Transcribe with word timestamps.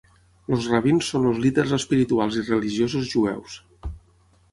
Els 0.55 0.69
rabins 0.69 1.09
són 1.11 1.27
els 1.31 1.41
líders 1.43 1.73
espirituals 1.77 2.39
i 2.39 2.45
religiosos 2.47 3.13
jueus. 3.13 3.59